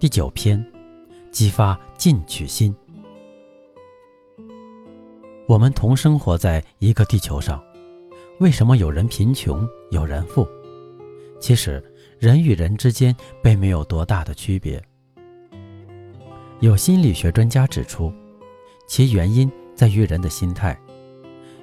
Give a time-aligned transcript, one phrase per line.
[0.00, 0.64] 第九篇，
[1.32, 2.72] 激发进取心。
[5.48, 7.60] 我们同生活在一个地球上，
[8.38, 10.46] 为什么有人贫穷，有人富？
[11.40, 11.82] 其实，
[12.20, 13.12] 人与人之间
[13.42, 14.80] 并没有多大的区别。
[16.60, 18.12] 有心理学专家指出，
[18.86, 20.78] 其原因在于人的心态。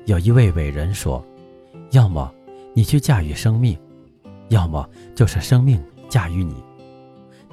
[0.08, 1.26] 有一位伟人说
[1.92, 2.30] ：“要么
[2.74, 3.80] 你去驾驭生命，
[4.50, 6.62] 要么就是生命驾驭你。”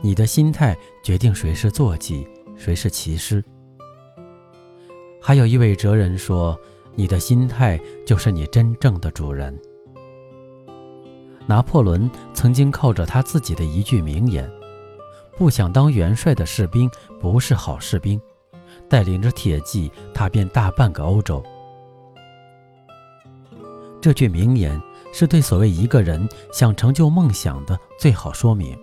[0.05, 3.43] 你的心态决定谁是坐骑，谁是骑师。
[5.21, 6.59] 还有一位哲人说
[6.97, 9.57] ：“你的心态就是你真正的主人。”
[11.47, 14.51] 拿破仑曾经靠着他自己的一句名言
[15.39, 18.21] ：“不想当元帅的士兵不是好士兵。”
[18.89, 21.43] 带领着铁骑踏遍大半个欧洲。
[24.01, 24.81] 这句名言
[25.13, 28.77] 是对所谓一个人想成就梦想的最好说明。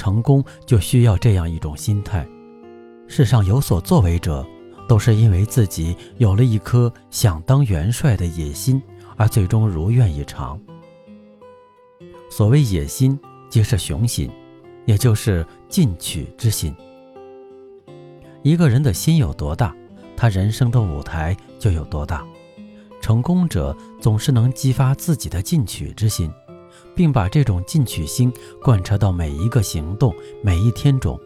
[0.00, 2.26] 成功就需要这样一种心态。
[3.06, 4.46] 世上有所作为者，
[4.88, 8.80] 都是因为自己有了一颗想当元帅的野心，
[9.18, 10.58] 而最终如愿以偿。
[12.30, 14.30] 所谓野心，即是雄心，
[14.86, 16.74] 也就是进取之心。
[18.42, 19.76] 一个人的心有多大，
[20.16, 22.26] 他人生的舞台就有多大。
[23.02, 26.32] 成功者总是能激发自己的进取之心。
[27.00, 28.30] 并把这种进取心
[28.62, 31.18] 贯彻到每一个行动、每一天中。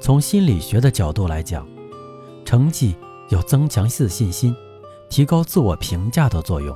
[0.00, 1.68] 从心理学的角度来讲，
[2.46, 2.96] 成绩
[3.28, 4.56] 有增强自信心、
[5.10, 6.74] 提高自我评价的作用。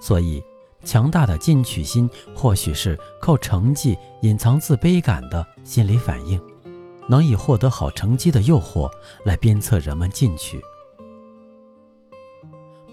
[0.00, 0.42] 所以，
[0.82, 6.42] 强大的进取心或许是靠成绩隐藏自卑感的心理反应，
[7.06, 8.90] 能以获得好成绩的诱惑
[9.24, 10.60] 来鞭策人们进取。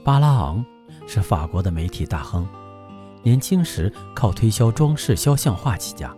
[0.03, 0.63] 巴拉昂
[1.07, 2.47] 是法国的媒体大亨。
[3.23, 6.16] 年轻时靠推销装饰肖像画起家，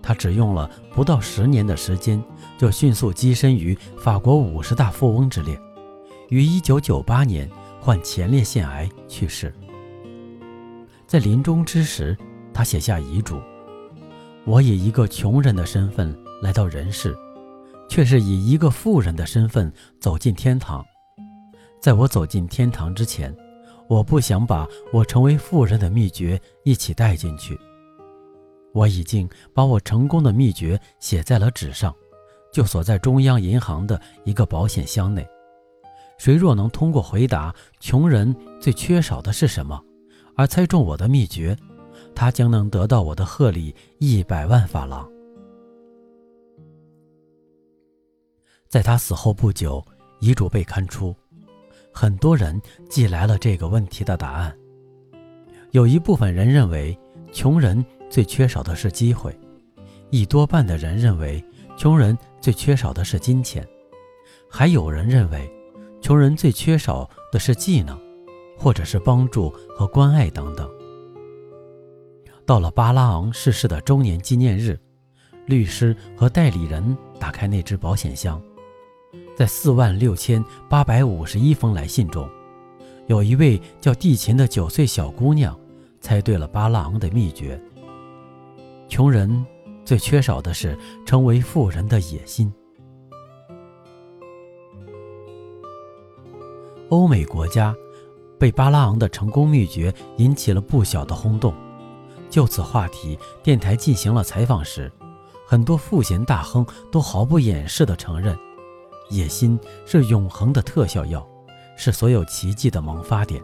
[0.00, 2.22] 他只用了不到十年的时间，
[2.56, 5.60] 就迅速跻身于法国五十大富翁之列。
[6.30, 7.50] 于一九九八年
[7.80, 9.52] 患前列腺癌去世。
[11.06, 12.16] 在临终之时，
[12.54, 13.38] 他写下遗嘱
[14.46, 17.14] ：“我以一个穷人的身份来到人世，
[17.88, 20.82] 却是以一个富人的身份走进天堂。
[21.82, 23.34] 在我走进天堂之前。”
[23.92, 27.60] 我不想把我成为富人的秘诀一起带进去。
[28.72, 31.94] 我已经把我成功的秘诀写在了纸上，
[32.50, 35.28] 就锁在中央银行的一个保险箱内。
[36.16, 39.78] 谁若能通过回答穷人最缺少的是什么，
[40.36, 41.54] 而猜中我的秘诀，
[42.14, 45.06] 他将能得到我的贺礼一百万法郎。
[48.68, 49.84] 在他死后不久，
[50.18, 51.14] 遗嘱被刊出。
[51.92, 54.56] 很多人寄来了这个问题的答案。
[55.70, 56.98] 有一部分人认为，
[57.32, 59.30] 穷人最缺少的是机会；
[60.10, 61.42] 一多半的人认为，
[61.76, 63.62] 穷人最缺少的是金钱；
[64.50, 65.50] 还有人认为，
[66.00, 67.98] 穷人最缺少的是技能，
[68.58, 70.68] 或者是帮助和关爱等等。
[72.44, 74.78] 到了巴拉昂逝世的周年纪念日，
[75.46, 78.42] 律师和代理人打开那只保险箱。
[79.36, 82.28] 在四万六千八百五十一封来信中，
[83.06, 85.58] 有一位叫蒂琴的九岁小姑娘
[86.00, 87.60] 猜对了巴拉昂的秘诀：
[88.88, 89.44] 穷人
[89.84, 92.52] 最缺少的是成为富人的野心。
[96.88, 97.74] 欧美国家
[98.38, 101.54] 被巴拉昂的成功秘诀引起了不小的轰动。
[102.28, 104.90] 就此话题，电台进行了采访时，
[105.46, 108.36] 很多富闲大亨都毫不掩饰地承认。
[109.10, 111.26] 野心是永恒的特效药，
[111.76, 113.42] 是所有奇迹的萌发点。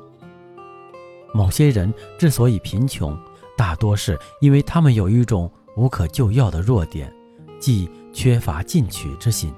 [1.34, 3.14] 某些人之所以贫穷，
[3.56, 7.12] 大多是因为他们有一种无可救药的弱点，
[7.60, 9.52] 即缺乏进取之心。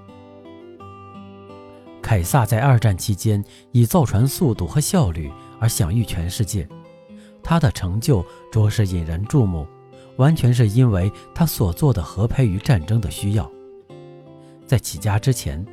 [2.02, 5.30] 凯撒在二战期间以造船速度和效率
[5.60, 6.68] 而享誉全世界，
[7.40, 9.64] 他的成就着实引人注目，
[10.16, 13.48] 完全是因为他所做的合拍于战争的需要。
[14.66, 15.64] 在起家之前。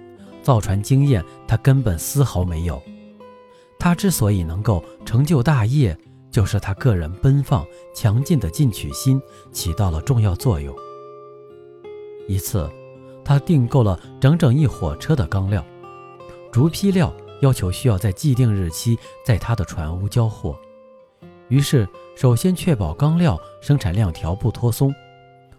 [0.47, 2.81] 造船经验，他根本丝毫没有。
[3.77, 5.93] 他之所以能够成就大业，
[6.31, 9.21] 就是他个人奔放强劲的进取心
[9.51, 10.73] 起到了重要作用。
[12.29, 12.69] 一次，
[13.25, 15.61] 他订购了整整一火车的钢料，
[16.49, 20.57] 逐批料要求需要在既定日期在他的船坞交货。
[21.49, 21.85] 于是，
[22.15, 24.95] 首先确保钢料生产量条不脱松，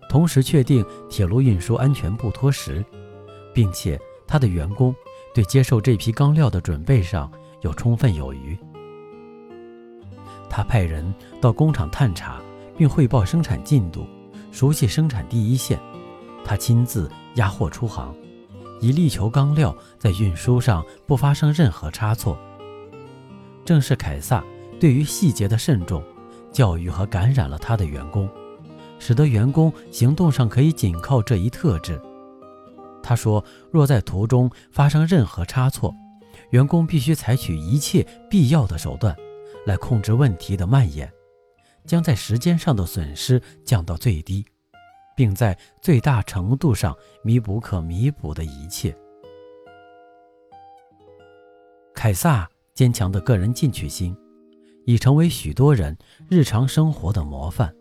[0.09, 2.83] 同时确定铁路运输安全不脱实，
[3.53, 4.95] 并且他的员工
[5.35, 7.33] 对接受这批钢料的准备上
[7.63, 8.57] 有充分有余。
[10.51, 12.41] 他派人到工厂探查，
[12.77, 14.07] 并汇报生产进度，
[14.53, 15.81] 熟悉生产第一线。
[16.45, 18.15] 他亲自押货出航，
[18.81, 22.39] 以力求钢料在运输上不发生任何差错。
[23.65, 24.43] 正是凯撒
[24.81, 26.03] 对于细节的慎重，
[26.51, 28.29] 教育和感染了他的员工，
[28.99, 32.01] 使得员工行动上可以仅靠这一特质。
[33.09, 35.95] 他说：“若在途中发生任何差错，
[36.51, 39.17] 员工必须采取一切必要的手段。”
[39.65, 41.11] 来控制问题的蔓延，
[41.87, 44.45] 将在时间上的损失降到最低，
[45.17, 48.95] 并在最大程度上弥补可弥补的一切。
[51.95, 54.15] 凯撒坚强的个人进取心，
[54.85, 55.97] 已成为许多人
[56.29, 57.75] 日常生活的模范。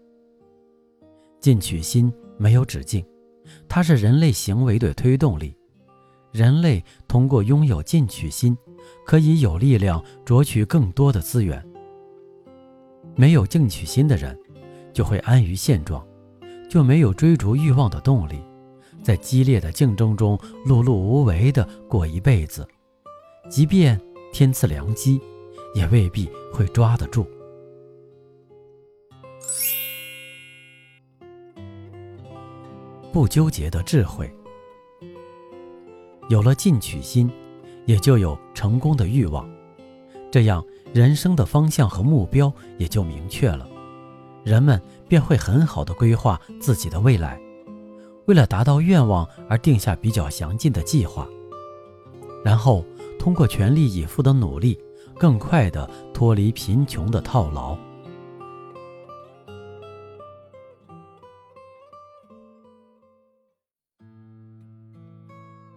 [1.41, 3.05] 进取心没有止境，
[3.67, 5.55] 它是人类行为的推动力。
[6.31, 8.55] 人类通过拥有进取心，
[9.05, 11.65] 可以有力量夺取更多的资源。
[13.15, 14.37] 没有进取心的人，
[14.93, 16.05] 就会安于现状，
[16.69, 18.39] 就没有追逐欲望的动力，
[19.01, 22.67] 在激烈的竞争中碌碌无为地过一辈子，
[23.49, 23.99] 即便
[24.31, 25.19] 天赐良机，
[25.73, 27.25] 也未必会抓得住。
[33.11, 34.31] 不纠结的智慧，
[36.29, 37.31] 有了进取心，
[37.85, 39.49] 也就有成功的欲望，
[40.31, 40.63] 这样。
[40.93, 43.67] 人生的方向和目标也就明确了，
[44.43, 47.39] 人们便会很好的规划自己的未来，
[48.25, 51.27] 为了达到愿望而定下比较详尽的计划，
[52.43, 52.85] 然后
[53.19, 54.79] 通过全力以赴的努力，
[55.19, 57.77] 更快的脱离贫穷的套牢。